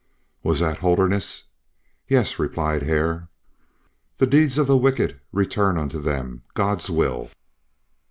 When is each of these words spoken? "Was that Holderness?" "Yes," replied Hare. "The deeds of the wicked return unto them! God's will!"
"Was 0.41 0.61
that 0.61 0.79
Holderness?" 0.79 1.49
"Yes," 2.07 2.39
replied 2.39 2.81
Hare. 2.81 3.29
"The 4.17 4.25
deeds 4.25 4.57
of 4.57 4.65
the 4.65 4.75
wicked 4.75 5.19
return 5.31 5.77
unto 5.77 6.01
them! 6.01 6.41
God's 6.55 6.89
will!" 6.89 7.29